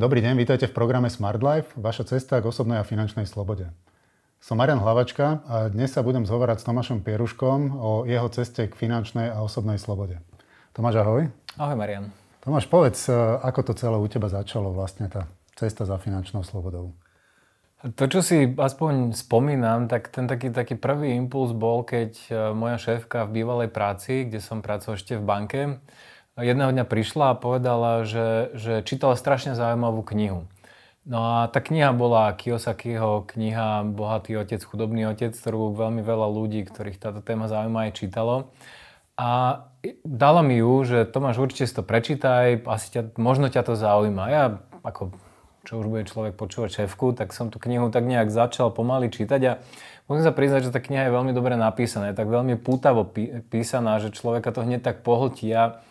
[0.00, 3.68] Dobrý deň, vítajte v programe Smart Life, vaša cesta k osobnej a finančnej slobode.
[4.40, 8.72] Som Marian Hlavačka a dnes sa budem zhovárať s Tomášom Pieruškom o jeho ceste k
[8.72, 10.16] finančnej a osobnej slobode.
[10.72, 11.28] Tomáš, ahoj.
[11.60, 12.08] Ahoj, Marian.
[12.40, 13.12] Tomáš, povedz,
[13.44, 16.96] ako to celé u teba začalo vlastne tá cesta za finančnou slobodou?
[17.84, 22.80] To, čo si aspoň spomínam, tak ten taký, taký prvý impuls bol, keď e, moja
[22.80, 25.60] šéfka v bývalej práci, kde som pracoval ešte v banke,
[26.42, 30.48] jedného dňa prišla a povedala, že, že čítala strašne zaujímavú knihu.
[31.08, 36.62] No a tá kniha bola Kiyosakiho kniha Bohatý otec, chudobný otec, ktorú veľmi veľa ľudí,
[36.68, 38.52] ktorých táto téma zaujíma, aj čítalo.
[39.16, 39.64] A
[40.04, 44.24] dala mi ju, že Tomáš, určite si to prečítaj, asi ťa, možno ťa to zaujíma.
[44.28, 44.44] Ja
[44.84, 45.12] ako
[45.64, 49.40] čo už bude človek počúvať šéfku, tak som tú knihu tak nejak začal pomaly čítať
[49.44, 49.52] a
[50.08, 53.04] musím sa priznať, že tá kniha je veľmi dobre napísaná, je tak veľmi pútavo
[53.52, 55.52] písaná, že človeka to hneď tak pohltí.
[55.52, 55.84] A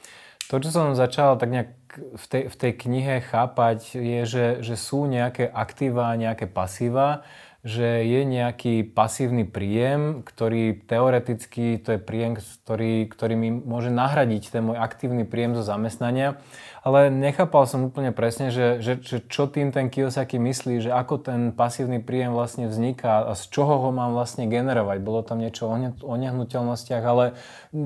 [0.50, 4.76] to, čo som začal tak nejak v tej, v tej knihe chápať, je, že, že
[4.82, 7.22] sú nejaké aktíva, nejaké pasíva,
[7.62, 14.50] že je nejaký pasívny príjem, ktorý teoreticky to je príjem, ktorý, ktorý mi môže nahradiť
[14.50, 16.40] ten môj aktívny príjem zo zamestnania.
[16.82, 21.20] Ale nechápal som úplne presne, že, že, že čo tým ten Kiyosaki myslí, že ako
[21.20, 24.98] ten pasívny príjem vlastne vzniká a z čoho ho mám vlastne generovať.
[25.04, 25.68] Bolo tam niečo
[26.00, 27.36] o nehnuteľnostiach, ale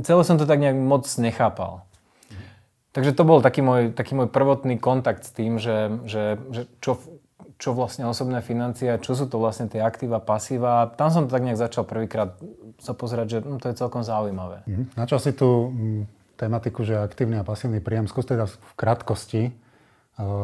[0.06, 1.84] celé som to tak nejak moc nechápal.
[2.94, 7.02] Takže to bol taký môj, taký môj prvotný kontakt s tým, že, že, že čo,
[7.58, 10.94] čo vlastne osobné financie, čo sú to vlastne tie aktíva, pasíva.
[10.94, 12.38] Tam som to tak nejak začal prvýkrát
[12.78, 14.62] sa pozerať, že no, to je celkom zaujímavé.
[14.70, 14.94] Mhm.
[14.94, 16.02] Načal si tú mm,
[16.38, 18.06] tematiku, že aktívny a pasívny príjem.
[18.06, 19.52] Skús teda v krátkosti e,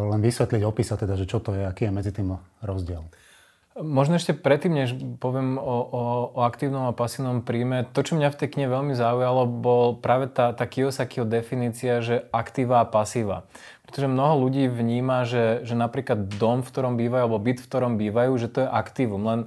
[0.10, 2.34] len vysvetliť, opísať teda, že čo to je, aký je medzi tým
[2.66, 3.06] rozdiel.
[3.80, 4.90] Možno ešte predtým, než
[5.24, 6.04] poviem o, o,
[6.36, 10.28] o aktívnom a pasívnom príjme, to, čo mňa v tej knihe veľmi zaujalo, bol práve
[10.28, 13.48] tá, tá Kiyosakiho definícia, že aktíva a pasíva.
[13.88, 17.94] Pretože mnoho ľudí vníma, že, že napríklad dom, v ktorom bývajú, alebo byt, v ktorom
[17.96, 19.24] bývajú, že to je aktívum.
[19.24, 19.40] Len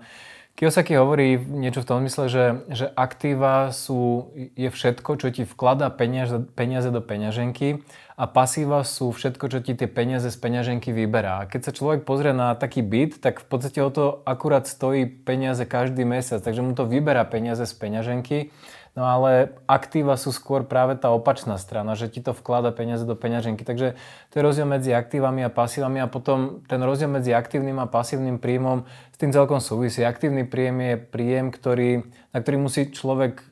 [0.62, 5.90] Kiyosaki hovorí niečo v tom mysle, že, že aktíva sú, je všetko, čo ti vkladá
[5.90, 7.82] peniaze, peniaze do peňaženky
[8.14, 11.42] a pasíva sú všetko, čo ti tie peniaze z peňaženky vyberá.
[11.42, 15.02] A keď sa človek pozrie na taký byt, tak v podstate o to akurát stojí
[15.26, 18.54] peniaze každý mesiac, takže mu to vyberá peniaze z peňaženky
[18.92, 23.16] No ale aktíva sú skôr práve tá opačná strana, že ti to vklada peniaze do
[23.16, 23.64] peňaženky.
[23.64, 23.96] Takže
[24.28, 28.36] to je rozdiel medzi aktívami a pasívami a potom ten rozdiel medzi aktívnym a pasívnym
[28.36, 30.04] príjmom s tým celkom súvisí.
[30.04, 32.04] Aktívny príjem je príjem, ktorý,
[32.36, 33.44] na ktorý musí človek e,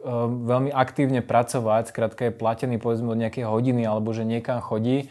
[0.45, 5.09] veľmi aktívne pracovať, skrátka je platený povedzme od nejakej hodiny alebo že niekam chodí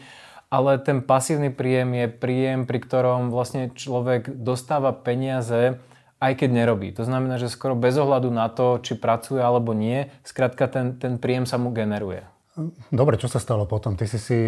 [0.50, 5.78] ale ten pasívny príjem je príjem, pri ktorom vlastne človek dostáva peniaze
[6.20, 6.92] aj keď nerobí.
[6.94, 11.16] To znamená, že skoro bez ohľadu na to, či pracuje alebo nie, skrátka ten, ten
[11.16, 12.22] príjem sa mu generuje.
[12.92, 13.96] Dobre, čo sa stalo potom?
[13.96, 14.38] Ty si si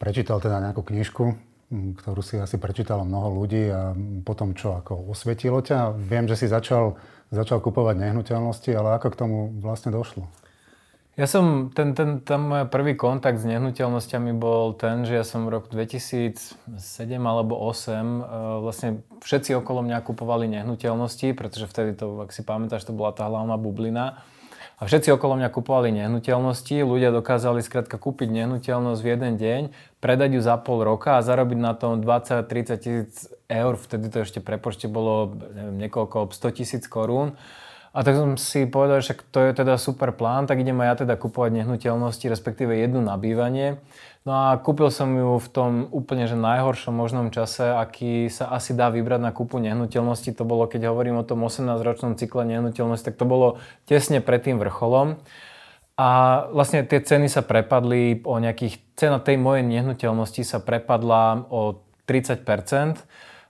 [0.00, 1.24] prečítal teda nejakú knižku,
[1.70, 3.92] ktorú si asi prečítalo mnoho ľudí a
[4.24, 5.92] potom čo, ako osvietilo ťa?
[5.92, 6.96] Viem, že si začal,
[7.28, 10.24] začal kupovať nehnuteľnosti, ale ako k tomu vlastne došlo?
[11.18, 15.42] Ja som, ten, ten, ten môj prvý kontakt s nehnuteľnosťami bol ten, že ja som
[15.42, 16.54] v roku 2007
[17.18, 18.20] alebo 2008 e,
[18.62, 23.26] vlastne všetci okolo mňa kupovali nehnuteľnosti, pretože vtedy to, ak si pamätáš, to bola tá
[23.26, 24.22] hlavná bublina.
[24.80, 29.62] A všetci okolo mňa kupovali nehnuteľnosti, ľudia dokázali skrátka kúpiť nehnuteľnosť v jeden deň,
[30.00, 34.40] predať ju za pol roka a zarobiť na tom 20-30 tisíc eur, vtedy to ešte
[34.40, 37.36] prepočte bolo neviem, niekoľko 100 tisíc korún.
[37.90, 40.94] A tak som si povedal, že to je teda super plán, tak idem aj ja
[41.02, 43.82] teda kupovať nehnuteľnosti, respektíve jednu na bývanie.
[44.22, 48.78] No a kúpil som ju v tom úplne že najhoršom možnom čase, aký sa asi
[48.78, 50.30] dá vybrať na kúpu nehnuteľnosti.
[50.38, 53.58] To bolo, keď hovorím o tom 18-ročnom cykle nehnuteľnosti, tak to bolo
[53.90, 55.18] tesne pred tým vrcholom.
[55.98, 56.08] A
[56.54, 62.46] vlastne tie ceny sa prepadli o nejakých, cena tej mojej nehnuteľnosti sa prepadla o 30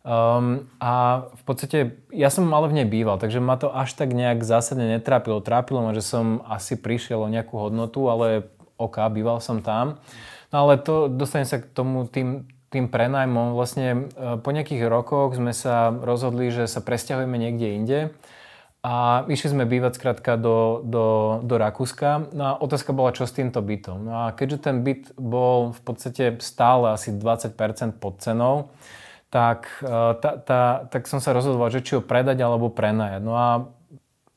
[0.01, 1.79] Um, a v podstate
[2.09, 5.45] ja som ale v nej býval, takže ma to až tak nejak zásadne netrápilo.
[5.45, 8.49] Trápilo ma, že som asi prišiel o nejakú hodnotu, ale
[8.81, 10.01] OK, býval som tam.
[10.49, 13.53] No ale to, dostane sa k tomu tým, tým prenajmom.
[13.53, 18.01] Vlastne e, po nejakých rokoch sme sa rozhodli, že sa presťahujeme niekde inde.
[18.81, 22.33] A išli sme bývať skrátka do, do, do Rakúska.
[22.33, 24.01] No a otázka bola, čo s týmto bytom.
[24.01, 27.53] No a keďže ten byt bol v podstate stále asi 20%
[28.01, 28.73] pod cenou,
[29.31, 33.23] tak, e, tá, tá, tak som sa rozhodoval, že či ho predať alebo prenajať.
[33.23, 33.49] No a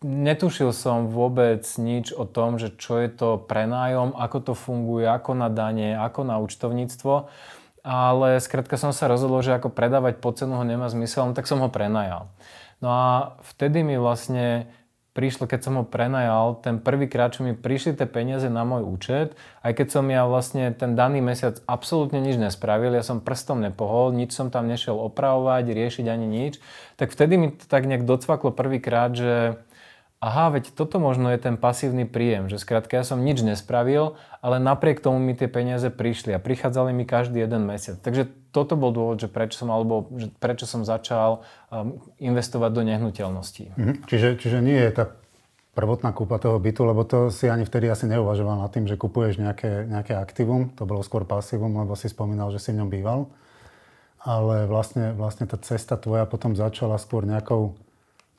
[0.06, 5.34] netušil som vôbec nič o tom, že čo je to prenájom, ako to funguje, ako
[5.34, 7.28] na dane, ako na účtovníctvo.
[7.84, 11.50] Ale skrátka som sa rozhodol, že ako predávať po cenu ho nemá zmysel, no tak
[11.50, 12.32] som ho prenajal.
[12.80, 14.72] No a vtedy mi vlastne
[15.14, 19.38] prišlo, keď som ho prenajal, ten prvýkrát, čo mi prišli tie peniaze na môj účet,
[19.62, 24.12] aj keď som ja vlastne ten daný mesiac absolútne nič nespravil, ja som prstom nepohol,
[24.12, 26.58] nič som tam nešiel opravovať, riešiť ani nič,
[26.98, 29.62] tak vtedy mi to tak nejak docvaklo prvýkrát, že
[30.24, 34.60] aha, veď toto možno je ten pasívny príjem, že skrátka ja som nič nespravil, ale
[34.60, 37.96] napriek tomu mi tie peniaze prišli a prichádzali mi každý jeden mesiac.
[38.04, 42.84] Takže toto bol dôvod, že prečo som, alebo že prečo som začal um, investovať do
[42.84, 43.72] nehnuteľností.
[43.80, 43.94] Mhm.
[44.04, 45.06] Čiže, čiže nie je tá
[45.74, 49.42] prvotná kúpa toho bytu, lebo to si ani vtedy asi neuvažoval nad tým, že kupuješ
[49.42, 53.32] nejaké, nejaké aktívum, to bolo skôr pasívum, lebo si spomínal, že si v ňom býval.
[54.24, 57.76] Ale vlastne, vlastne tá cesta tvoja potom začala skôr nejakou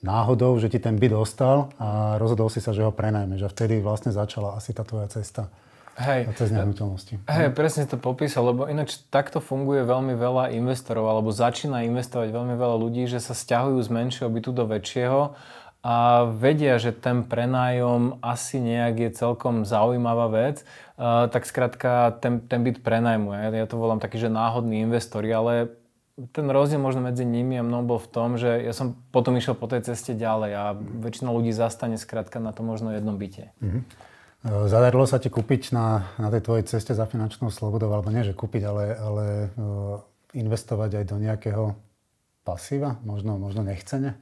[0.01, 3.49] náhodou, že ti ten byt dostal a rozhodol si sa, že ho prenajmeš.
[3.49, 5.49] A vtedy vlastne začala asi tá tvoja cesta.
[5.95, 6.27] Hej.
[6.35, 7.23] Cez nehnuteľnosti.
[7.31, 12.35] Hej, presne si to popísal, lebo ináč takto funguje veľmi veľa investorov, alebo začína investovať
[12.35, 15.39] veľmi veľa ľudí, že sa stiahujú z menšieho bytu do väčšieho
[15.85, 20.65] a vedia, že ten prenájom asi nejak je celkom zaujímavá vec,
[20.99, 23.37] tak skrátka ten, ten byt prenajmu.
[23.37, 25.77] Ja, ja to volám taký, že náhodný investori, ale
[26.33, 29.59] ten rozdiel možno medzi nimi a mnou bol v tom, že ja som potom išiel
[29.59, 33.53] po tej ceste ďalej a väčšina ľudí zastane skrátka na to možno jednom byte.
[33.61, 33.83] Mm-hmm.
[34.45, 38.37] Zadarilo sa ti kúpiť na, na tej tvojej ceste za finančnou slobodou, alebo nie, že
[38.37, 39.25] kúpiť, ale, ale
[40.37, 41.65] investovať aj do nejakého
[42.45, 43.01] pasíva?
[43.09, 44.21] Možno, možno nechcene?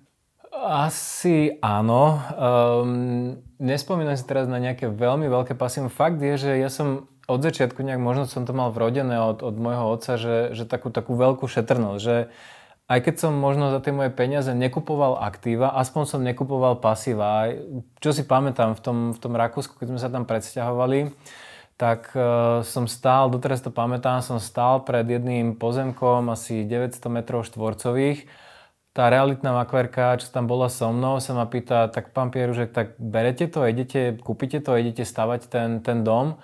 [0.62, 2.22] Asi áno.
[2.38, 5.90] Um, nespomínam si teraz na nejaké veľmi veľké pasívum.
[5.90, 9.58] Fakt je, že ja som od začiatku nejak možno som to mal vrodené od, od
[9.58, 12.16] môjho otca, že, že takú, takú veľkú šetrnosť, že
[12.92, 17.48] aj keď som možno za tie moje peniaze nekupoval aktíva, aspoň som nekupoval pasíva.
[18.04, 21.08] Čo si pamätám v tom, v tom Rakúsku, keď sme sa tam predsťahovali,
[21.80, 27.48] tak uh, som stál, doteraz to pamätám, som stál pred jedným pozemkom asi 900 metrov
[27.48, 28.28] štvorcových.
[28.92, 33.00] Tá realitná makverka, čo tam bola so mnou, sa ma pýta, tak pán Pieružek, tak
[33.00, 36.36] berete to, idete, kúpite to, idete stavať ten, ten dom.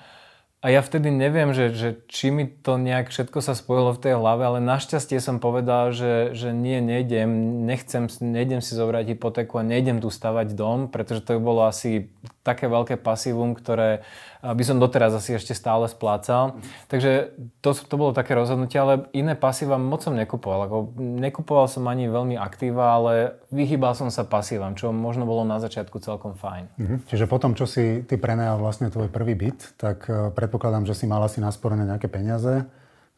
[0.58, 4.14] A ja vtedy neviem, že, že či mi to nejak všetko sa spojilo v tej
[4.18, 9.62] hlave, ale našťastie som povedal, že, že nie, nejdem, nechcem, nejdem si zobrať hypotéku a
[9.62, 12.10] nejdem tu stavať dom, pretože to by bolo asi
[12.42, 14.02] také veľké pasívum, ktoré
[14.42, 16.62] by som doteraz asi ešte stále splácal.
[16.86, 20.70] Takže to, to bolo také rozhodnutie, ale iné pasíva moc som nekupoval.
[20.70, 25.58] Ako, nekupoval som ani veľmi aktíva, ale vyhýbal som sa pasívam, čo možno bolo na
[25.58, 26.64] začiatku celkom fajn.
[26.78, 26.96] Mhm.
[27.10, 31.10] Čiže potom, čo si ty prenajal vlastne tvoj prvý byt, tak uh, predpokladám, že si
[31.10, 32.62] mal asi nasporené nejaké peniaze.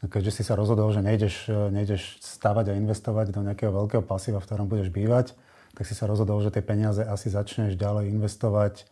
[0.01, 4.41] Keďže si sa rozhodol, že nejdeš, e, nejdeš stavať a investovať do nejakého veľkého pasíva,
[4.41, 5.37] v ktorom budeš bývať,
[5.77, 8.89] tak si sa rozhodol, že tie peniaze asi začneš ďalej investovať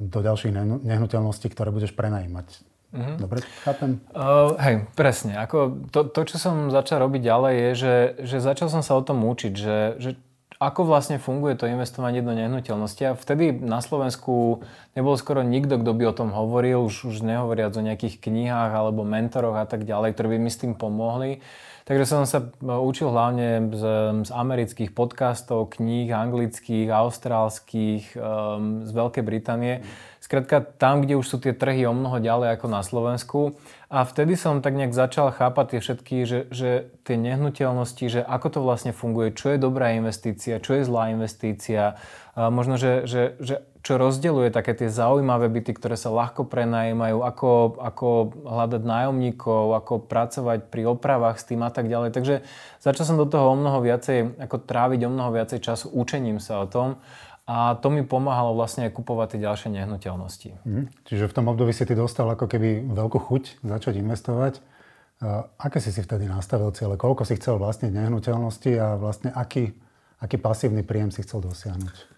[0.00, 0.52] do ďalších
[0.84, 2.64] nehnuteľností, ktoré budeš prenajímať.
[2.94, 3.16] Mm-hmm.
[3.18, 3.98] Dobre, chápem?
[4.14, 5.34] Uh, hej, presne.
[5.42, 9.02] Ako to, to, čo som začal robiť ďalej, je, že, že začal som sa o
[9.02, 10.10] tom učiť, že, že
[10.62, 13.02] ako vlastne funguje to investovanie do nehnuteľnosti.
[13.02, 14.62] A vtedy na Slovensku
[14.94, 19.02] nebol skoro nikto, kto by o tom hovoril, už, už nehovoriac o nejakých knihách alebo
[19.02, 21.42] mentoroch a tak ďalej, ktorí by mi s tým pomohli.
[21.84, 23.84] Takže som sa e, učil hlavne z,
[24.24, 29.84] z amerických podcastov, kníh anglických, austrálskych, um, z Veľkej Británie.
[30.16, 33.60] Skrátka tam, kde už sú tie trhy o mnoho ďalej ako na Slovensku.
[33.92, 38.48] A vtedy som tak nejak začal chápať tie všetky, že, že tie nehnuteľnosti, že ako
[38.48, 42.00] to vlastne funguje, čo je dobrá investícia, čo je zlá investícia.
[42.32, 47.20] A možno, že, že, že čo rozdeľuje také tie zaujímavé byty, ktoré sa ľahko prenajímajú,
[47.20, 48.08] ako, ako
[48.48, 52.16] hľadať nájomníkov, ako pracovať pri opravách s tým a tak ďalej.
[52.16, 52.34] Takže
[52.80, 56.64] začal som do toho o mnoho viacej, ako tráviť o mnoho viacej času učením sa
[56.64, 56.96] o tom.
[57.44, 60.64] A to mi pomáhalo vlastne aj kupovať tie ďalšie nehnuteľnosti.
[60.64, 60.88] Mm.
[61.04, 64.64] Čiže v tom období si ty dostal ako keby veľkú chuť začať investovať.
[65.20, 66.96] A aké si si vtedy nastavil cieľe?
[66.96, 69.76] Koľko si chcel vlastne nehnuteľnosti a vlastne aký,
[70.24, 72.13] aký pasívny príjem si chcel dosiahnuť?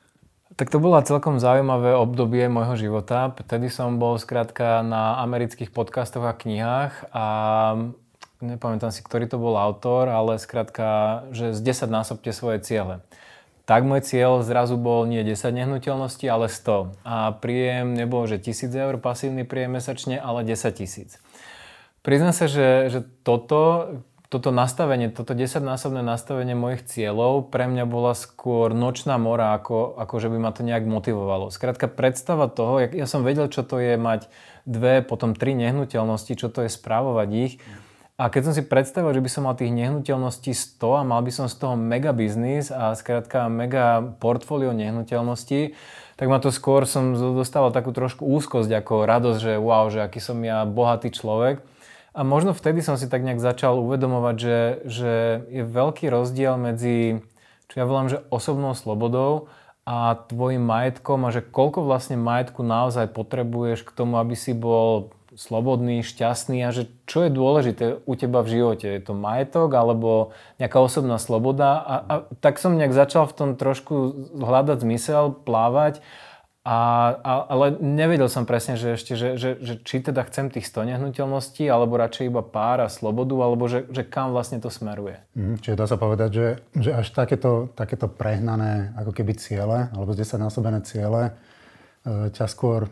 [0.55, 3.35] Tak to bola celkom zaujímavé obdobie môjho života.
[3.35, 7.25] Vtedy som bol skrátka na amerických podcastoch a knihách a
[8.38, 13.03] nepamätám si, ktorý to bol autor, ale skrátka, že z 10 násobte svoje ciele.
[13.67, 16.95] Tak môj cieľ zrazu bol nie 10 nehnuteľností, ale 100.
[17.03, 21.19] A príjem nebol, že 1000 eur pasívny príjem mesačne, ale 10 tisíc.
[22.07, 23.91] Priznám sa, že, že toto,
[24.26, 30.14] toto nastavenie, toto 10-násobné nastavenie mojich cieľov pre mňa bola skôr nočná mora, ako, ako
[30.18, 31.54] že by ma to nejak motivovalo.
[31.54, 34.26] Skrátka predstava toho, ja som vedel, čo to je mať
[34.66, 37.54] dve, potom tri nehnuteľnosti, čo to je správovať ich.
[38.16, 41.28] A keď som si predstavil, že by som mal tých nehnuteľností 100 a mal by
[41.28, 45.76] som z toho mega biznis a skrátka mega portfólio nehnuteľností,
[46.16, 50.18] tak ma to skôr som dostával takú trošku úzkosť ako radosť, že wow, že aký
[50.25, 51.61] som ja bohatý človek.
[52.16, 54.58] A možno vtedy som si tak nejak začal uvedomovať, že,
[54.88, 55.12] že
[55.52, 57.20] je veľký rozdiel medzi,
[57.68, 59.52] čo ja volám, že osobnou slobodou
[59.85, 65.12] a tvojim majetkom a že koľko vlastne majetku naozaj potrebuješ k tomu, aby si bol
[65.37, 68.88] slobodný, šťastný a že čo je dôležité u teba v živote?
[68.88, 71.85] Je to majetok alebo nejaká osobná sloboda?
[71.85, 76.00] A, a tak som nejak začal v tom trošku hľadať zmysel, plávať
[76.66, 76.78] a,
[77.23, 80.90] a, ale nevedel som presne, že ešte, že, že, že či teda chcem tých 100
[80.90, 85.14] nehnuteľností, alebo radšej iba pár a slobodu, alebo že, že kam vlastne to smeruje.
[85.38, 90.11] Mm, čiže dá sa povedať, že, že až takéto, takéto prehnané ako keby ciele, alebo
[90.11, 91.30] 10 násobené ciele,
[92.02, 92.90] e, ťa skôr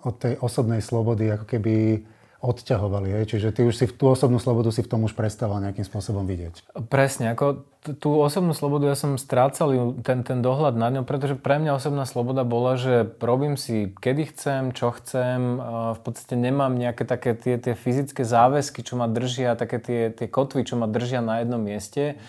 [0.00, 2.00] od tej osobnej slobody ako keby
[2.40, 3.20] odťahovali.
[3.20, 3.24] Hej?
[3.36, 6.72] Čiže ty už si tú osobnú slobodu si v tom už prestával nejakým spôsobom vidieť.
[6.88, 7.68] Presne, ako
[8.00, 12.08] tú osobnú slobodu ja som strácal ten, ten dohľad nad ňou, pretože pre mňa osobná
[12.08, 15.60] sloboda bola, že robím si kedy chcem, čo chcem,
[15.96, 20.28] v podstate nemám nejaké také tie, tie fyzické záväzky, čo ma držia, také tie, tie
[20.28, 22.20] kotvy, čo ma držia na jednom mieste.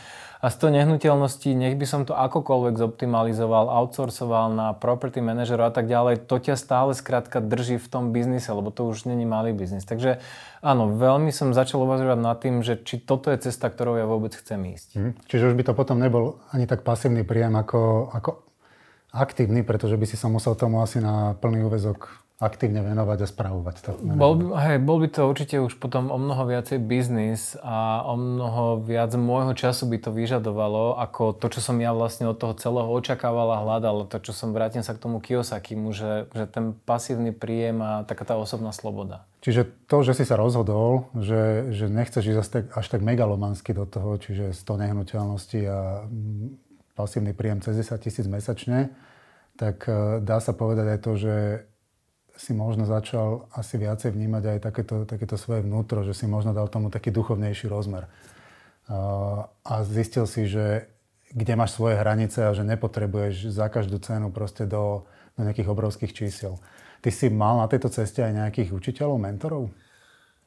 [0.42, 5.74] A z toho nehnuteľnosti, nech by som to akokoľvek zoptimalizoval, outsourcoval na property manažerov a
[5.74, 9.54] tak ďalej, to ťa stále skrátka drží v tom biznise, lebo to už není malý
[9.54, 9.86] biznis.
[9.86, 10.18] Takže
[10.66, 14.34] áno, veľmi som začal uvažovať nad tým, že či toto je cesta, ktorou ja vôbec
[14.34, 14.90] chcem ísť.
[14.98, 15.12] Hm.
[15.30, 18.42] Čiže už by to potom nebol ani tak pasívny príjem ako, ako
[19.14, 22.10] aktívny, pretože by si sa musel tomu asi na plný úvezok
[22.42, 23.92] aktívne venovať a spravovať to.
[24.02, 28.18] Bol by, hej, bol by to určite už potom o mnoho viacej biznis a o
[28.18, 32.58] mnoho viac môjho času by to vyžadovalo, ako to, čo som ja vlastne od toho
[32.58, 34.10] celého očakával a hľadal.
[34.10, 38.26] To, čo som, vrátim sa k tomu Kiyosakimu, že, že ten pasívny príjem a taká
[38.26, 39.30] tá osobná sloboda.
[39.46, 43.78] Čiže to, že si sa rozhodol, že, že nechceš ísť až tak, až tak megalomansky
[43.78, 48.90] do toho, čiže 100 nehnuteľností a mm, pasívny príjem cez 10 tisíc mesačne,
[49.62, 51.36] tak eh, dá sa povedať aj to, že
[52.42, 56.66] si možno začal asi viacej vnímať aj takéto, takéto svoje vnútro, že si možno dal
[56.74, 58.10] tomu taký duchovnejší rozmer.
[59.62, 60.90] A zistil si, že
[61.30, 65.06] kde máš svoje hranice a že nepotrebuješ za každú cenu proste do,
[65.38, 66.58] do nejakých obrovských čísel.
[67.06, 69.70] Ty si mal na tejto ceste aj nejakých učiteľov, mentorov?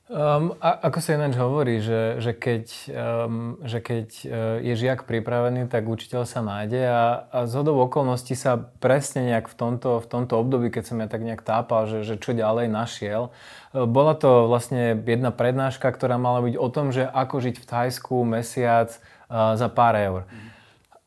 [0.04, 4.30] Um, a, ako sa ináč hovorí, že, že keď, um, že keď uh,
[4.60, 9.56] je žiak pripravený, tak učiteľ sa nájde a, a z okolností sa presne nejak v
[9.56, 13.32] tomto, v tomto období, keď som ja tak nejak tápal, že, že čo ďalej našiel.
[13.72, 17.64] Uh, bola to vlastne jedna prednáška, ktorá mala byť o tom, že ako žiť v
[17.64, 18.92] Thajsku mesiac
[19.32, 20.28] uh, za pár eur.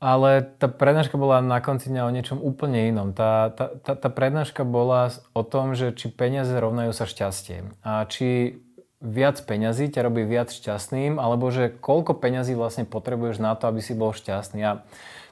[0.02, 3.14] Ale tá prednáška bola na konci dňa o niečom úplne inom.
[3.14, 7.86] Tá, tá, tá, tá prednáška bola o tom, že či peniaze rovnajú sa šťastie.
[7.86, 8.62] A či
[8.98, 13.82] viac peňazí ťa robí viac šťastným, alebo že koľko peňazí vlastne potrebuješ na to, aby
[13.82, 14.62] si bol šťastný.
[14.66, 14.82] A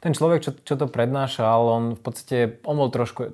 [0.06, 3.34] ten človek, čo, čo to prednášal, on v podstate, on bol trošku,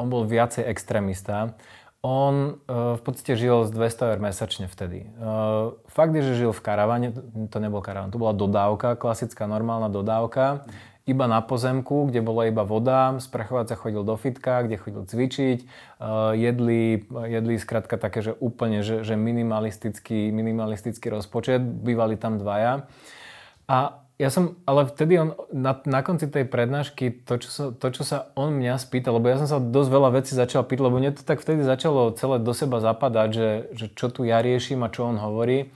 [0.00, 1.52] on bol viacej extrémista.
[2.00, 5.12] On uh, v podstate žil z 200 eur mesačne vtedy.
[5.20, 7.12] Uh, fakt je, že žil v karavane,
[7.52, 10.64] to nebol karavan, to bola dodávka, klasická normálna dodávka
[11.08, 15.58] iba na pozemku, kde bola iba voda, sprchovať sa chodil do fitka, kde chodil cvičiť,
[15.64, 22.84] uh, jedli, jedli skrátka také, že úplne, že, že minimalistický, minimalistický rozpočet, bývali tam dvaja.
[23.70, 27.86] A ja som, ale vtedy on, na, na konci tej prednášky, to čo, sa, to,
[27.88, 31.00] čo sa on mňa spýtal, lebo ja som sa dosť veľa vecí začal pýtať, lebo
[31.00, 34.84] mne to tak vtedy začalo celé do seba zapadať, že, že čo tu ja riešim
[34.84, 35.72] a čo on hovorí.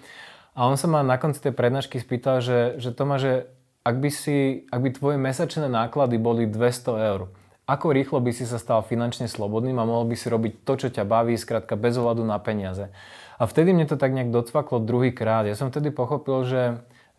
[0.52, 3.48] A on sa ma na konci tej prednášky spýtal, že, že to má, že
[3.84, 7.28] ak by, si, ak by tvoje mesačné náklady boli 200 eur,
[7.68, 10.88] ako rýchlo by si sa stal finančne slobodným a mohol by si robiť to, čo
[10.88, 12.88] ťa baví, skrátka bez ohľadu na peniaze.
[13.36, 15.44] A vtedy mne to tak nejak docvaklo druhýkrát.
[15.44, 16.62] Ja som vtedy pochopil, že,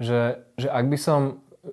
[0.01, 1.21] že, že ak by som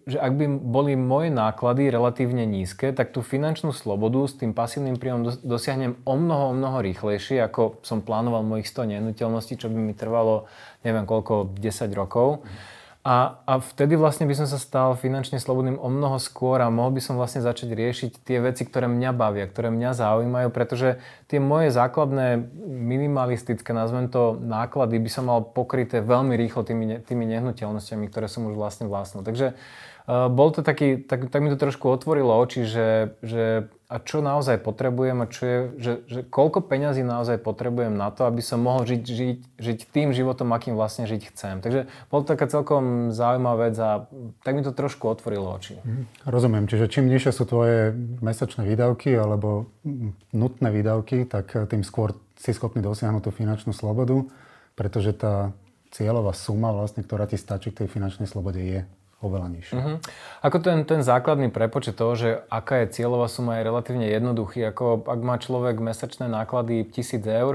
[0.08, 4.96] že ak by boli moje náklady relatívne nízke, tak tú finančnú slobodu s tým pasívnym
[4.96, 9.76] príjmom dosiahnem o mnoho, o mnoho rýchlejšie, ako som plánoval mojich 100 nehnuteľností, čo by
[9.76, 10.48] mi trvalo
[10.80, 12.40] neviem koľko, 10 rokov.
[12.40, 12.80] Mm.
[13.02, 16.94] A, a vtedy vlastne by som sa stal finančne slobodným o mnoho skôr a mohol
[16.94, 21.42] by som vlastne začať riešiť tie veci, ktoré mňa bavia, ktoré mňa zaujímajú, pretože tie
[21.42, 28.06] moje základné minimalistické, nazvem to, náklady by som mal pokryté veľmi rýchlo tými, tými nehnuteľnosťami,
[28.06, 29.26] ktoré som už vlastne vlastnil.
[29.26, 34.00] Takže uh, bol to taký, tak, tak mi to trošku otvorilo oči, že, že a
[34.00, 38.40] čo naozaj potrebujem a čo je, že, že koľko peňazí naozaj potrebujem na to, aby
[38.40, 41.60] som mohol žiť, žiť, žiť tým životom, akým vlastne žiť chcem.
[41.60, 44.08] Takže bol to taká celkom zaujímavá vec a
[44.40, 45.76] tak mi to trošku otvorilo oči.
[45.84, 46.24] Mhm.
[46.24, 47.92] Rozumiem, čiže čím nižšie sú tvoje
[48.24, 49.68] mesačné výdavky alebo
[50.32, 54.24] nutné výdavky, tak tým skôr si schopný dosiahnuť tú finančnú slobodu,
[54.72, 55.52] pretože tá
[55.92, 58.80] cieľová suma, vlastne, ktorá ti stačí k tej finančnej slobode je
[59.22, 59.74] oveľa nižšie.
[59.78, 59.96] Uh-huh.
[60.42, 64.66] Ako ten, ten základný prepočet toho, že aká je cieľová suma, je relatívne jednoduchý.
[64.74, 67.54] Ako ak má človek mesačné náklady 1000 eur,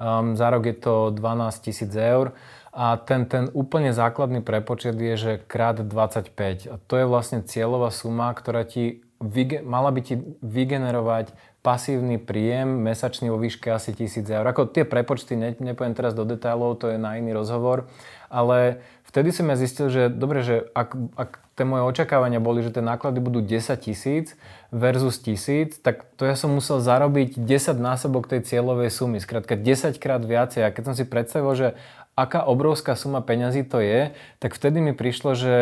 [0.00, 2.32] um, za rok je to 12 tisíc eur
[2.72, 6.72] a ten, ten úplne základný prepočet je, že krát 25.
[6.72, 12.66] A to je vlastne cieľová suma, ktorá ti vyge- mala by ti vygenerovať pasívny príjem
[12.66, 14.46] mesačný vo výške asi 1000 eur.
[14.50, 17.86] Ako tie prepočty, ne, nepoviem teraz do detailov, to je na iný rozhovor,
[18.26, 22.72] ale vtedy som ja zistil, že dobre, že ak, ak tie moje očakávania boli, že
[22.72, 24.32] tie náklady budú 10 tisíc
[24.72, 30.00] versus tisíc, tak to ja som musel zarobiť 10 násobok tej cieľovej sumy, skrátka 10
[30.00, 30.64] krát viacej.
[30.64, 31.68] A keď som si predstavil, že
[32.16, 35.54] aká obrovská suma peňazí to je, tak vtedy mi prišlo, že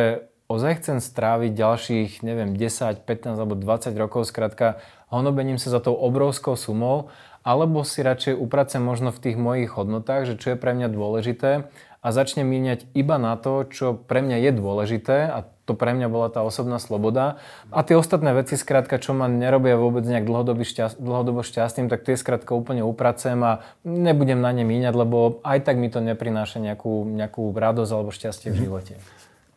[0.46, 4.78] ozaj chcem stráviť ďalších, neviem, 10, 15 alebo 20 rokov, skrátka
[5.10, 10.28] honobením sa za tou obrovskou sumou, alebo si radšej upracem možno v tých mojich hodnotách,
[10.28, 14.40] že čo je pre mňa dôležité a začnem míňať iba na to, čo pre mňa
[14.48, 17.38] je dôležité a to pre mňa bola tá osobná sloboda.
[17.70, 22.02] A tie ostatné veci, skrátka, čo ma nerobia vôbec nejak dlhodobo, šťast, dlhodobo šťastným, tak
[22.02, 26.58] tie skrátka úplne upracem a nebudem na ne míňať, lebo aj tak mi to neprináša
[26.58, 28.62] nejakú, nejakú radosť alebo šťastie v mhm.
[28.64, 28.94] živote.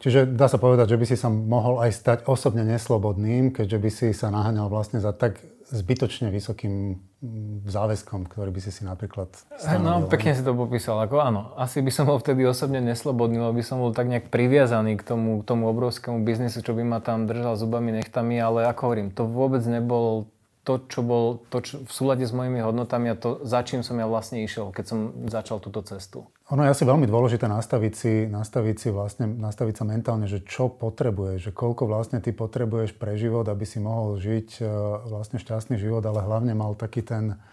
[0.03, 3.89] Čiže dá sa povedať, že by si sa mohol aj stať osobne neslobodným, keďže by
[3.89, 5.39] si sa naháňal vlastne za tak
[5.73, 10.05] zbytočne vysokým mm, záväzkom, ktorý by si si napríklad stanovil.
[10.05, 11.01] No, pekne si to popísal.
[11.01, 14.29] Ako áno, asi by som bol vtedy osobne neslobodný, lebo by som bol tak nejak
[14.29, 18.69] priviazaný k tomu, k tomu obrovskému biznisu, čo by ma tam držal zubami, nechtami, ale
[18.69, 20.29] ako hovorím, to vôbec nebol
[20.63, 23.99] to, čo bol to, čo v súlade s mojimi hodnotami a to, za čím som
[23.99, 26.23] ja vlastne išiel, keď som začal túto cestu.
[26.55, 30.71] Ono je asi veľmi dôležité nastaviť si, nastaviť si vlastne, nastaviť sa mentálne, že čo
[30.71, 34.67] potrebuješ, že koľko vlastne ty potrebuješ pre život, aby si mohol žiť e,
[35.11, 37.43] vlastne šťastný život, ale hlavne mal taký ten,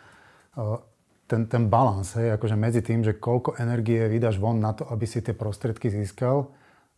[0.54, 0.62] e,
[1.26, 5.06] ten, ten balans, hej, akože medzi tým, že koľko energie vydáš von na to, aby
[5.10, 6.46] si tie prostriedky získal,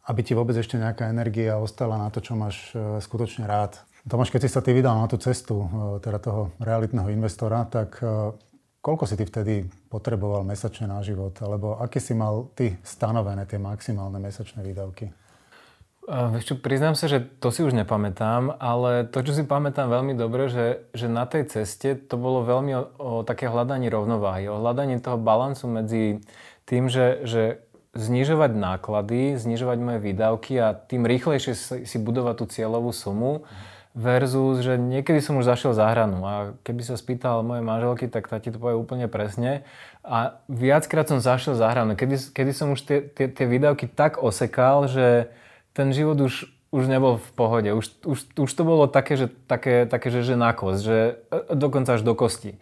[0.04, 3.81] aby ti vôbec ešte nejaká energia ostala na to, čo máš e, skutočne rád.
[4.02, 5.66] Tomáš, keď si sa ty vydal na tú cestu e,
[6.02, 8.35] teda toho realitného investora, tak e,
[8.82, 9.54] koľko si ty vtedy
[9.87, 11.38] potreboval mesačne na život?
[11.38, 15.14] Alebo aké si mal ty stanovené tie maximálne mesačné výdavky?
[16.02, 20.18] Vieš čo, priznám sa, že to si už nepamätám, ale to, čo si pamätám veľmi
[20.18, 24.58] dobre, že, že na tej ceste to bolo veľmi o, o také hľadaní rovnováhy, o
[24.58, 26.19] hľadaní toho balancu medzi
[26.67, 27.43] tým, že, že
[27.95, 33.47] znižovať náklady, znižovať moje výdavky a tým rýchlejšie si budovať tú cieľovú sumu.
[33.47, 38.09] Mm versus, že niekedy som už zašiel za hranu a keby sa spýtal mojej manželky,
[38.09, 39.69] tak tá ti to povie úplne presne.
[40.00, 44.17] A viackrát som zašiel za hranu, kedy, kedy som už tie, tie, tie výdavky tak
[44.17, 45.28] osekal, že
[45.76, 47.69] ten život už, už nebol v pohode.
[47.69, 52.00] Už, už, už to bolo také, že, také, také, že, že nakos, že e, dokonca
[52.00, 52.57] až do kosti.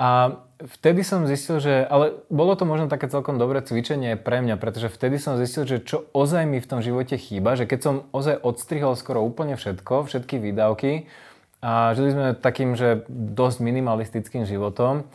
[0.00, 4.58] A vtedy som zistil, že, ale bolo to možno také celkom dobré cvičenie pre mňa,
[4.58, 7.94] pretože vtedy som zistil, že čo ozaj mi v tom živote chýba, že keď som
[8.14, 11.10] ozaj odstrihol skoro úplne všetko, všetky výdavky
[11.62, 15.06] a žili sme takým, že dosť minimalistickým životom,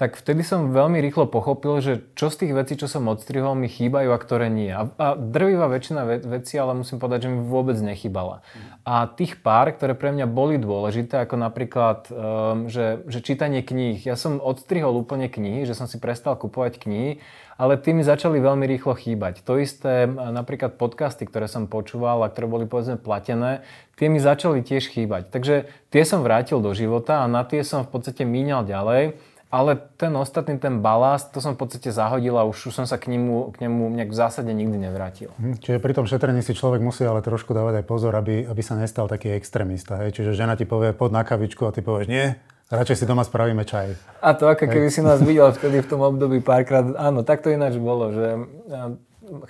[0.00, 3.68] tak vtedy som veľmi rýchlo pochopil, že čo z tých vecí, čo som odstrihol, mi
[3.68, 4.72] chýbajú a ktoré nie.
[4.72, 8.40] A, a drvivá väčšina ve- vecí, ale musím povedať, že mi vôbec nechýbala.
[8.82, 14.00] A tých pár, ktoré pre mňa boli dôležité, ako napríklad, um, že, že čítanie kníh.
[14.02, 17.22] Ja som odstrihol úplne knihy, že som si prestal kupovať knihy,
[17.60, 19.44] ale tí mi začali veľmi rýchlo chýbať.
[19.46, 23.62] To isté napríklad podcasty, ktoré som počúval a ktoré boli povedzme platené,
[24.00, 25.30] tie mi začali tiež chýbať.
[25.30, 29.14] Takže tie som vrátil do života a na tie som v podstate míňal ďalej
[29.52, 33.12] ale ten ostatný, ten balast, to som v podstate zahodil a už, som sa k
[33.12, 35.28] nemu, k nemu nejak v zásade nikdy nevrátil.
[35.36, 38.62] Hm, čiže pri tom šetrení si človek musí ale trošku dávať aj pozor, aby, aby
[38.64, 40.00] sa nestal taký extrémista.
[40.00, 40.16] Hej?
[40.16, 42.32] Čiže žena ti povie, pod na kavičku a ty povieš, nie,
[42.72, 43.92] radšej si doma spravíme čaj.
[44.24, 47.52] A to ako keby si nás videl vtedy v tom období párkrát, áno, tak to
[47.52, 48.40] ináč bolo, že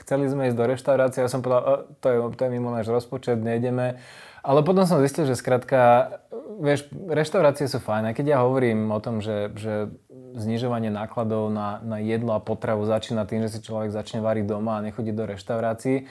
[0.03, 3.39] chceli sme ísť do reštaurácie a som povedal, to je, to je mimo náš rozpočet,
[3.39, 4.03] nejdeme.
[4.43, 6.19] Ale potom som zistil, že skrátka,
[6.59, 8.11] vieš, reštaurácie sú fajn.
[8.11, 9.95] Aj keď ja hovorím o tom, že, že
[10.35, 14.83] znižovanie nákladov na, na jedlo a potravu začína tým, že si človek začne variť doma
[14.83, 16.11] a nechodí do reštaurácií.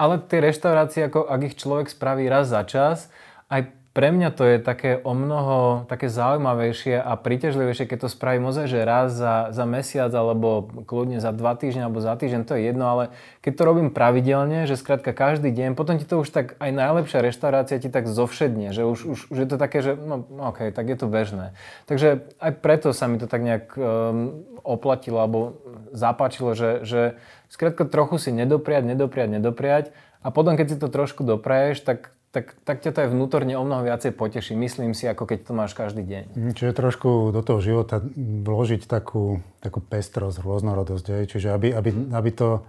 [0.00, 3.12] Ale tie reštaurácie, ako ak ich človek spraví raz za čas,
[3.52, 8.46] aj pre mňa to je také o mnoho také zaujímavejšie a príťažlivejšie, keď to spravím
[8.46, 12.54] ozaj, že raz za, za mesiac alebo kľudne za dva týždne alebo za týždeň, to
[12.54, 13.04] je jedno, ale
[13.42, 17.26] keď to robím pravidelne, že skrátka každý deň, potom ti to už tak aj najlepšia
[17.26, 20.86] reštaurácia ti tak zovšedne, že už, už, už je to také, že no ok, tak
[20.86, 21.58] je to bežné.
[21.90, 25.58] Takže aj preto sa mi to tak nejak um, oplatilo alebo
[25.90, 27.18] zapáčilo, že, že
[27.50, 29.84] skrátka trochu si nedopriať, nedopriať, nedopriať
[30.22, 33.64] a potom keď si to trošku dopraješ, tak tak, tak ťa to aj vnútorne o
[33.64, 36.24] mnoho viacej poteší, myslím si, ako keď to máš každý deň.
[36.36, 38.04] Mhm, čiže trošku do toho života
[38.44, 41.24] vložiť takú, takú pestrosť, rôznorodosť, aj?
[41.32, 42.12] čiže aby, aby, mm.
[42.12, 42.62] aby, to,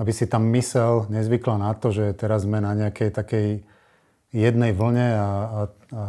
[0.00, 3.48] aby si tam mysel nezvykla na to, že teraz sme na nejakej takej
[4.34, 5.60] jednej vlne a, a,
[5.94, 6.04] a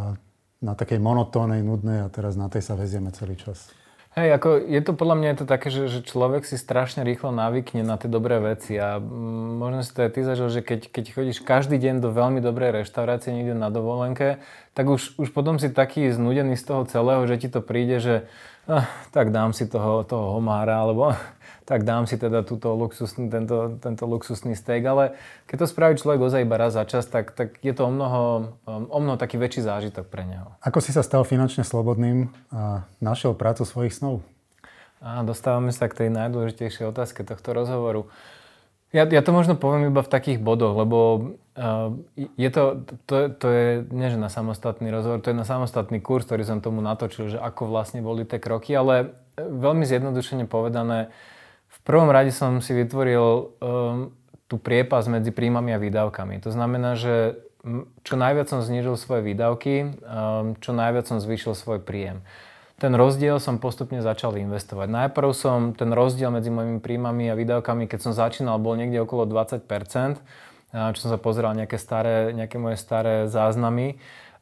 [0.63, 3.69] na takej monotónej, nudnej a teraz na tej sa vezieme celý čas.
[4.15, 7.36] Hej, ako je to podľa mňa je to také, že, že človek si strašne rýchlo
[7.36, 10.88] navykne na tie dobré veci a mm, možno si to aj ty zažil, že keď,
[10.88, 14.39] keď chodíš každý deň do veľmi dobrej reštaurácie niekde na dovolenke,
[14.71, 18.15] tak už, už potom si taký znudený z toho celého, že ti to príde, že
[18.67, 21.13] ah, tak dám si toho, toho homára, alebo
[21.69, 25.04] tak dám si teda túto luxusný, tento, tento luxusný steak, ale
[25.49, 28.54] keď to spraví človek ozaj iba raz za čas, tak, tak je to o mnoho,
[28.65, 30.54] o mnoho taký väčší zážitok pre neho.
[30.62, 34.21] Ako si sa stal finančne slobodným a našiel prácu svojich snov?
[35.06, 38.10] A dostávame sa k tej najdôležitejšej otázke tohto rozhovoru.
[38.95, 40.97] Ja, ja to možno poviem iba v takých bodoch, lebo
[41.60, 41.91] uh,
[42.39, 46.23] je to, to, to je, nie že na samostatný rozhovor, to je na samostatný kurz,
[46.23, 51.12] ktorý som tomu natočil, že ako vlastne boli tie kroky, ale veľmi zjednodušene povedané,
[51.67, 54.15] v prvom rade som si vytvoril um,
[54.47, 56.39] tú priepas medzi príjmami a výdavkami.
[56.47, 57.36] To znamená, že
[58.08, 62.23] čo najviac som znížil svoje výdavky, um, čo najviac som zvýšil svoj príjem
[62.76, 64.88] ten rozdiel som postupne začal investovať.
[64.92, 69.24] Najprv som ten rozdiel medzi mojimi príjmami a výdavkami, keď som začínal, bol niekde okolo
[69.24, 69.64] 20%,
[70.76, 73.96] čo som sa pozeral nejaké, staré, nejaké moje staré záznamy.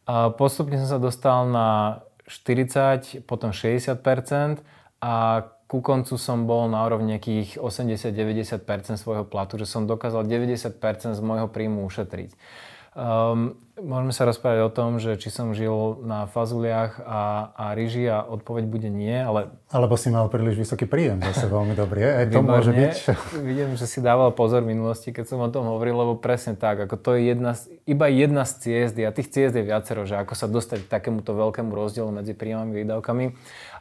[0.10, 4.02] A postupne som sa dostal na 40, potom 60%
[5.04, 11.18] a ku koncu som bol na úrovni nejakých 80-90% svojho platu, že som dokázal 90%
[11.18, 12.34] z môjho príjmu ušetriť.
[12.94, 18.06] Um, môžeme sa rozprávať o tom, že či som žil na fazuliach a, a ryži
[18.06, 19.50] a odpoveď bude nie, ale...
[19.74, 22.06] Alebo si mal príliš vysoký príjem, zase veľmi dobrý.
[22.06, 22.96] Aj to môže byť.
[23.42, 26.86] Vidím, že si dával pozor v minulosti, keď som o tom hovoril, lebo presne tak,
[26.86, 27.58] ako to je jedna,
[27.90, 31.34] iba jedna z ciest a tých ciest je viacero, že ako sa dostať k takémuto
[31.34, 33.26] veľkému rozdielu medzi príjmami a výdavkami.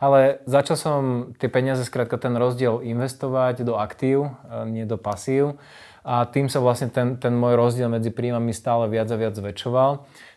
[0.01, 1.01] Ale začal som
[1.37, 4.33] tie peniaze, skrátka ten rozdiel investovať do aktív,
[4.65, 5.61] nie do pasív
[6.03, 9.91] a tým sa vlastne ten, ten môj rozdiel medzi príjmami stále viac a viac zväčšoval.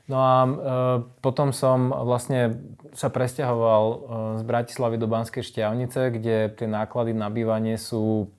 [0.06, 0.50] No a e,
[1.26, 2.62] potom som vlastne
[2.94, 3.96] sa presťahoval e,
[4.38, 8.30] z Bratislavy do Banskej Šťavnice, kde tie náklady na bývanie sú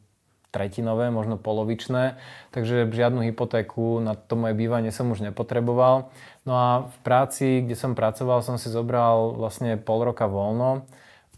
[0.54, 2.16] tretinové, možno polovičné,
[2.54, 6.08] takže žiadnu hypotéku na to moje bývanie som už nepotreboval.
[6.48, 10.88] No a v práci, kde som pracoval, som si zobral vlastne pol roka voľno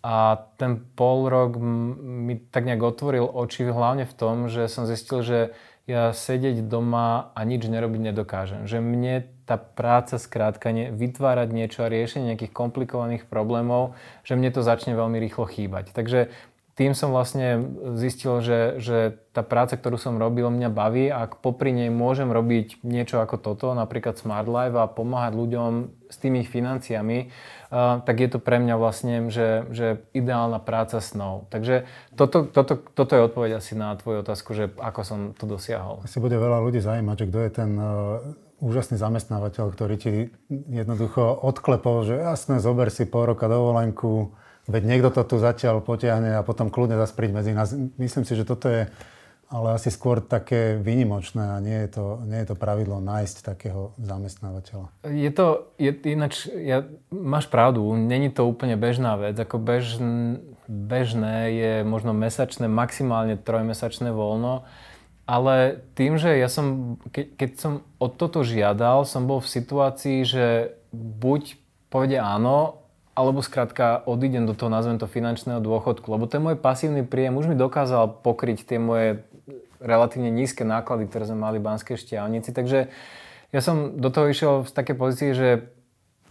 [0.06, 5.26] a ten pol rok mi tak nejak otvoril oči hlavne v tom, že som zistil,
[5.26, 5.38] že
[5.88, 8.68] ja sedieť doma a nič nerobiť nedokážem.
[8.68, 9.14] Že mne
[9.48, 14.92] tá práca skrátka, ne, vytvárať niečo a riešenie nejakých komplikovaných problémov, že mne to začne
[14.92, 15.96] veľmi rýchlo chýbať.
[15.96, 16.28] Takže
[16.78, 21.42] tým som vlastne zistil, že, že tá práca, ktorú som robil, mňa baví a ak
[21.42, 25.70] popri nej môžem robiť niečo ako toto, napríklad Smart Life a pomáhať ľuďom
[26.06, 27.34] s tými financiami,
[27.74, 31.50] uh, tak je to pre mňa vlastne, že, že ideálna práca snov.
[31.50, 36.06] Takže toto, toto, toto je odpoveď asi na tvoju otázku, že ako som to dosiahol.
[36.06, 38.22] Asi bude veľa ľudí zaujímať, že kto je ten uh,
[38.62, 40.30] úžasný zamestnávateľ, ktorý ti
[40.70, 44.30] jednoducho odklepol, že jasné, zober si pol roka dovolenku,
[44.68, 47.72] veď niekto to tu zatiaľ potiahne a potom kľudne zase príď medzi nás.
[47.96, 48.86] Myslím si, že toto je
[49.48, 53.96] ale asi skôr také výnimočné a nie je to, nie je to pravidlo nájsť takého
[53.96, 54.92] zamestnávateľa.
[55.08, 59.40] Je to, je, ináč, ja, máš pravdu, není to úplne bežná vec.
[59.40, 60.36] Ako bežn,
[60.68, 64.68] bežné je možno mesačné, maximálne trojmesačné voľno,
[65.24, 70.28] ale tým, že ja som, ke, keď som od toto žiadal, som bol v situácii,
[70.28, 71.56] že buď
[71.88, 72.84] povedia áno,
[73.18, 77.50] alebo skrátka odídem do toho, nazvem to finančného dôchodku, lebo ten môj pasívny príjem už
[77.50, 79.26] mi dokázal pokryť tie moje
[79.82, 82.86] relatívne nízke náklady, ktoré sme mali v Banskej štiavnici, takže
[83.50, 85.48] ja som do toho išiel v takej pozícii, že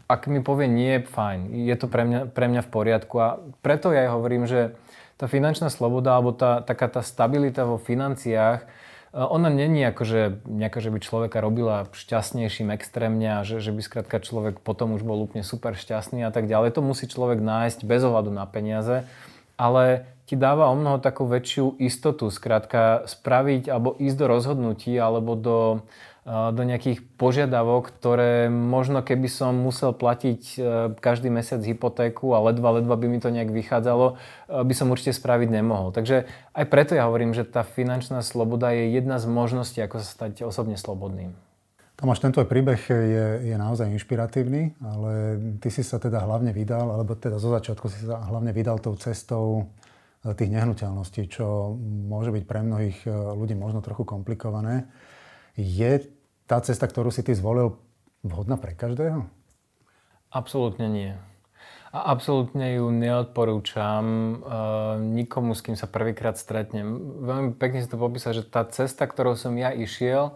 [0.08, 3.16] ak mi povie nie, fajn, je to pre mňa, pre mňa v poriadku.
[3.20, 4.72] A preto ja hovorím, že
[5.20, 8.64] tá finančná sloboda alebo tá, taká tá stabilita vo financiách
[9.18, 13.82] ona není ako, že, nejako, že by človeka robila šťastnejším extrémne a že, že by
[13.82, 16.78] skrátka človek potom už bol úplne super šťastný a tak ďalej.
[16.78, 19.10] To musí človek nájsť bez ohľadu na peniaze,
[19.58, 25.34] ale ti dáva o mnoho takú väčšiu istotu, skrátka spraviť alebo ísť do rozhodnutí alebo
[25.34, 25.60] do,
[26.28, 30.60] do nejakých požiadavok, ktoré možno keby som musel platiť e,
[31.00, 34.16] každý mesiac hypotéku a ledva, ledva by mi to nejak vychádzalo, e,
[34.52, 35.96] by som určite spraviť nemohol.
[35.96, 40.08] Takže aj preto ja hovorím, že tá finančná sloboda je jedna z možností, ako sa
[40.28, 41.32] stať osobne slobodným.
[41.96, 45.12] Tomáš, ten tvoj príbeh je, je naozaj inšpiratívny, ale
[45.64, 49.00] ty si sa teda hlavne vydal, alebo teda zo začiatku si sa hlavne vydal tou
[49.00, 49.72] cestou
[50.28, 51.72] e, tých nehnuteľností, čo
[52.12, 54.92] môže byť pre mnohých ľudí možno trochu komplikované.
[55.56, 56.17] Je
[56.48, 57.76] tá cesta, ktorú si ty zvolil,
[58.24, 59.28] vhodná pre každého?
[60.32, 61.12] Absolútne nie.
[61.92, 67.00] A absolútne ju neodporúčam uh, nikomu, s kým sa prvýkrát stretnem.
[67.24, 70.36] Veľmi pekne si to popísal, že tá cesta, ktorou som ja išiel,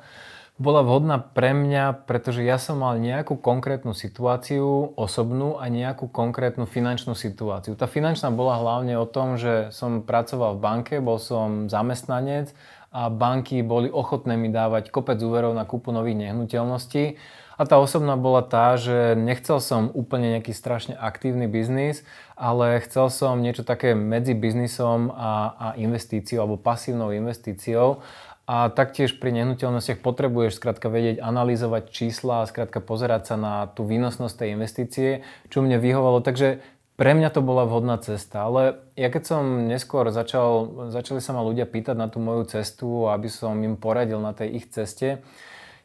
[0.62, 6.69] bola vhodná pre mňa, pretože ja som mal nejakú konkrétnu situáciu osobnú a nejakú konkrétnu
[6.69, 7.74] finančnú situáciu.
[7.74, 12.54] Tá finančná bola hlavne o tom, že som pracoval v banke, bol som zamestnanec
[12.91, 17.15] a banky boli ochotné mi dávať kopec úverov na kúpu nových nehnuteľností.
[17.56, 23.08] A tá osobná bola tá, že nechcel som úplne nejaký strašne aktívny biznis, ale chcel
[23.13, 28.01] som niečo také medzi biznisom a, a investíciou alebo pasívnou investíciou.
[28.49, 33.88] A taktiež pri nehnuteľnostiach potrebuješ skrátka vedieť analyzovať čísla a skrátka pozerať sa na tú
[33.88, 35.10] výnosnosť tej investície,
[35.47, 36.19] čo mne vyhovalo.
[36.19, 36.60] Takže
[37.02, 41.42] pre mňa to bola vhodná cesta, ale ja keď som neskôr začal, začali sa ma
[41.42, 45.26] ľudia pýtať na tú moju cestu, aby som im poradil na tej ich ceste,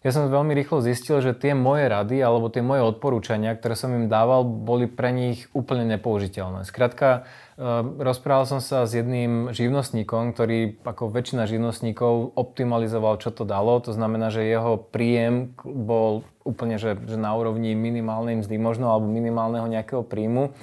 [0.05, 3.97] ja som veľmi rýchlo zistil, že tie moje rady alebo tie moje odporúčania, ktoré som
[3.97, 6.69] im dával, boli pre nich úplne nepoužiteľné.
[6.69, 7.25] Skrátka,
[8.01, 13.81] rozprával som sa s jedným živnostníkom, ktorý ako väčšina živnostníkov optimalizoval, čo to dalo.
[13.81, 19.09] To znamená, že jeho príjem bol úplne že, že na úrovni minimálnej mzdy možno alebo
[19.11, 20.55] minimálneho nejakého príjmu.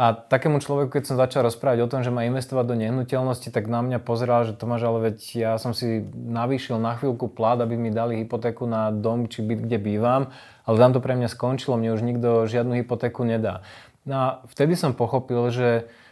[0.00, 3.68] A takému človeku, keď som začal rozprávať o tom, že má investovať do nehnuteľnosti, tak
[3.68, 7.76] na mňa pozeral, že Tomáš, ale veď ja som si navýšil na chvíľku plát, aby
[7.76, 10.32] mi dali hypotéku na dom či byt, kde bývam,
[10.64, 13.60] ale tam to pre mňa skončilo, mne už nikto žiadnu hypotéku nedá.
[14.08, 15.68] No a vtedy som pochopil, že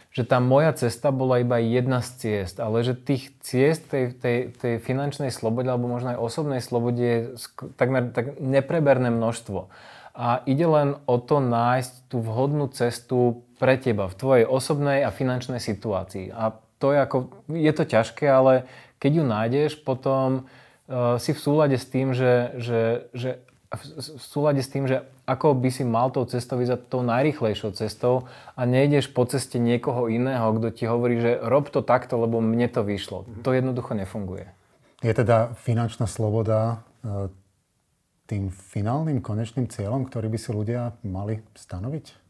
[0.09, 4.37] že tá moja cesta bola iba jedna z ciest, ale že tých ciest tej, tej,
[4.57, 7.17] tej finančnej slobode alebo možno aj osobnej slobode je
[7.77, 9.69] takmer tak nepreberné množstvo.
[10.17, 15.13] A ide len o to nájsť tú vhodnú cestu pre teba v tvojej osobnej a
[15.13, 16.33] finančnej situácii.
[16.33, 17.17] A to je ako,
[17.53, 18.65] je to ťažké, ale
[18.97, 20.49] keď ju nájdeš, potom
[20.89, 22.81] uh, si v súlade s tým, že, že,
[23.13, 23.29] že
[23.69, 28.25] v súlade s tým, že ako by si mal tou cestou vyzať tou najrychlejšou cestou
[28.57, 32.65] a nejdeš po ceste niekoho iného, kto ti hovorí, že rob to takto, lebo mne
[32.65, 33.29] to vyšlo.
[33.45, 34.49] To jednoducho nefunguje.
[35.05, 37.29] Je teda finančná sloboda e,
[38.25, 42.29] tým finálnym konečným cieľom, ktorý by si ľudia mali stanoviť?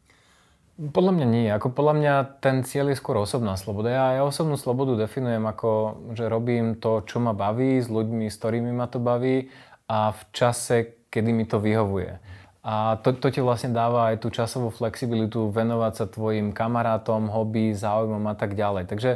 [0.79, 1.47] Podľa mňa nie.
[1.51, 3.91] Ako podľa mňa ten cieľ je skôr osobná sloboda.
[3.91, 5.71] Ja, ja osobnú slobodu definujem ako,
[6.15, 9.51] že robím to, čo ma baví, s ľuďmi, s ktorými ma to baví
[9.91, 12.21] a v čase, kedy mi to vyhovuje.
[12.59, 17.71] A to, to ti vlastne dáva aj tú časovú flexibilitu venovať sa tvojim kamarátom, hobby,
[17.71, 18.85] záujmom a tak ďalej.
[18.85, 19.11] Takže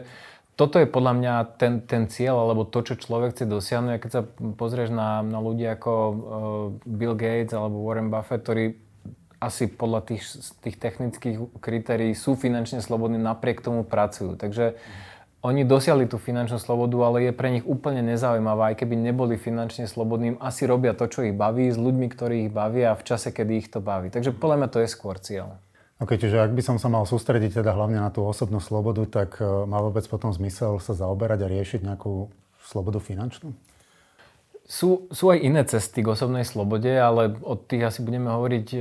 [0.56, 4.00] toto je podľa mňa ten, ten cieľ, alebo to, čo človek chce dosiahnuť.
[4.00, 4.22] keď sa
[4.56, 6.16] pozrieš na, na ľudí ako uh,
[6.88, 8.80] Bill Gates alebo Warren Buffett, ktorí
[9.44, 10.24] asi podľa tých,
[10.64, 14.40] tých technických kritérií sú finančne slobodní, napriek tomu pracujú.
[14.40, 15.13] Takže mm
[15.44, 19.92] oni dosiahli tú finančnú slobodu, ale je pre nich úplne nezaujímavá, aj keby neboli finančne
[19.92, 23.36] slobodným, asi robia to, čo ich baví, s ľuďmi, ktorí ich bavia a v čase,
[23.36, 24.08] kedy ich to baví.
[24.08, 25.60] Takže podľa mňa to je skôr cieľ.
[26.00, 29.38] OK, čiže ak by som sa mal sústrediť teda hlavne na tú osobnú slobodu, tak
[29.44, 32.32] uh, má vôbec potom zmysel sa zaoberať a riešiť nejakú
[32.64, 33.52] slobodu finančnú?
[34.64, 38.80] Sú, sú aj iné cesty k osobnej slobode, ale o tých asi budeme hovoriť e,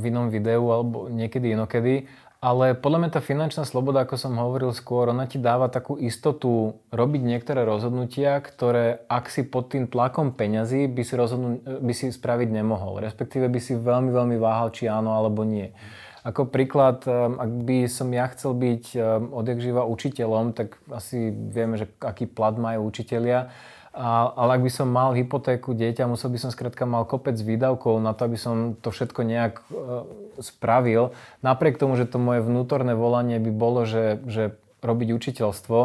[0.00, 2.08] v inom videu alebo niekedy inokedy.
[2.38, 6.78] Ale podľa mňa tá finančná sloboda, ako som hovoril skôr, ona ti dáva takú istotu
[6.94, 12.14] robiť niektoré rozhodnutia, ktoré ak si pod tým tlakom peňazí by si, rozhodnú, by si
[12.14, 13.02] spraviť nemohol.
[13.02, 15.74] Respektíve by si veľmi, veľmi váhal, či áno alebo nie.
[16.22, 19.02] Ako príklad, um, ak by som ja chcel byť um,
[19.34, 23.50] odjak živa učiteľom, tak asi vieme, že aký plat majú učitelia
[23.92, 27.98] a, ale ak by som mal hypotéku dieťa, musel by som skrátka mal kopec výdavkov
[27.98, 29.64] na to, aby som to všetko nejak e,
[30.44, 31.16] spravil.
[31.40, 35.78] Napriek tomu, že to moje vnútorné volanie by bolo, že, že robiť učiteľstvo.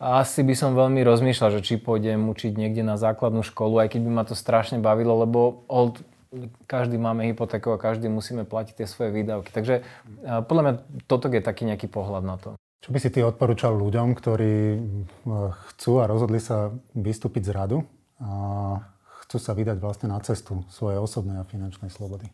[0.00, 3.92] A asi by som veľmi rozmýšľal, že či pôjdem učiť niekde na základnú školu, aj
[3.92, 6.00] keď by ma to strašne bavilo, lebo old,
[6.68, 9.50] každý máme hypotéku a každý musíme platiť tie svoje výdavky.
[9.52, 9.82] Takže e,
[10.46, 10.74] podľa mňa
[11.10, 12.50] toto je taký nejaký pohľad na to.
[12.78, 14.80] Čo by si ty odporúčal ľuďom, ktorí eh,
[15.74, 17.78] chcú a rozhodli sa vystúpiť z radu
[18.18, 18.82] a
[19.28, 22.26] chcú sa vydať vlastne na cestu svojej osobnej a finančnej slobody?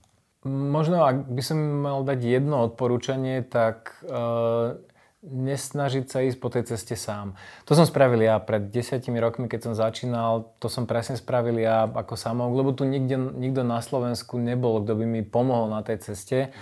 [0.45, 4.77] Možno, ak by som mal dať jedno odporúčanie, tak e,
[5.25, 7.33] nesnažiť sa ísť po tej ceste sám.
[7.65, 10.53] To som spravil ja pred desiatimi rokmi, keď som začínal.
[10.61, 14.93] To som presne spravil ja ako samouk, lebo tu nikde, nikto na Slovensku nebol, kto
[15.01, 16.53] by mi pomohol na tej ceste.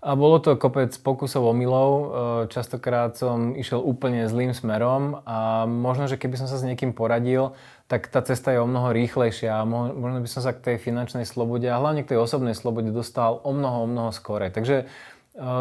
[0.00, 1.90] A bolo to kopec pokusov omylov.
[1.92, 2.06] E,
[2.48, 7.52] častokrát som išiel úplne zlým smerom a možno, že keby som sa s niekým poradil,
[7.84, 11.28] tak tá cesta je o mnoho rýchlejšia a možno by som sa k tej finančnej
[11.28, 14.48] slobode a hlavne k tej osobnej slobode dostal o mnoho, o mnoho skore.
[14.48, 14.84] Takže e,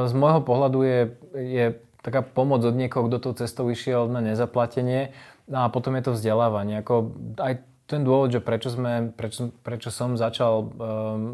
[0.08, 0.99] z môjho pohľadu je,
[1.36, 1.65] je
[1.99, 5.12] taká pomoc od niekoho, kto tou cestou išiel na nezaplatenie
[5.52, 6.80] a potom je to vzdelávanie.
[6.80, 7.12] Ako
[7.43, 10.69] aj ten dôvod, že prečo, sme, prečo, prečo som začal um,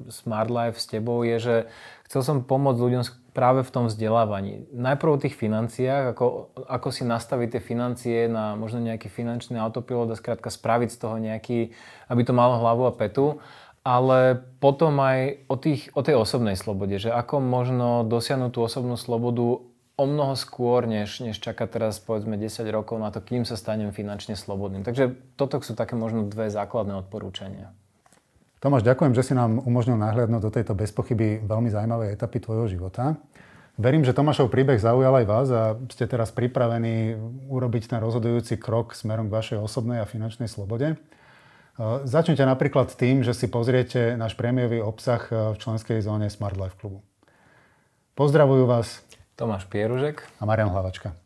[0.07, 1.55] Smart Life s tebou, je, že
[2.07, 3.03] chcel som pomôcť ľuďom
[3.35, 4.63] práve v tom vzdelávaní.
[4.71, 10.15] Najprv o tých financiách, ako, ako si nastaviť tie financie na možno nejaký finančný autopilot
[10.15, 11.75] a skrátka spraviť z toho nejaký,
[12.07, 13.43] aby to malo hlavu a petu.
[13.85, 18.97] ale potom aj o, tých, o tej osobnej slobode, že ako možno dosiahnuť tú osobnú
[18.97, 19.61] slobodu
[19.95, 23.95] o mnoho skôr, než, než čaká teraz povedzme 10 rokov na to, kým sa stanem
[23.95, 24.83] finančne slobodným.
[24.83, 27.71] Takže toto sú také možno dve základné odporúčania.
[28.59, 33.15] Tomáš, ďakujem, že si nám umožnil nahliadnúť do tejto bezpochyby veľmi zaujímavej etapy tvojho života.
[33.75, 37.19] Verím, že Tomášov príbeh zaujal aj vás a ste teraz pripravení
[37.51, 40.95] urobiť ten rozhodujúci krok smerom k vašej osobnej a finančnej slobode.
[42.07, 46.79] Začnite napríklad tým, že si pozriete náš prémiový obsah e, v členskej zóne Smart Life
[46.79, 47.03] Klubu.
[48.15, 49.03] Pozdravujú vás
[49.35, 51.24] Tomáš Pieružek a Marian Hlavačka.